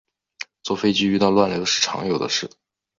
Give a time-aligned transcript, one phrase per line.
[0.63, 2.49] 坐飞机遇到乱流是常有的事